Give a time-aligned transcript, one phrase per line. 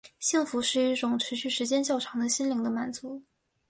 [0.17, 3.21] 幸福是一种持续时间较长的心灵的满足。